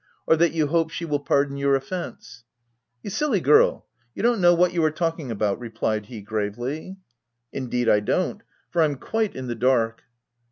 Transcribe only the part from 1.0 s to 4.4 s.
will pardon your offence?" iC You silly girl! you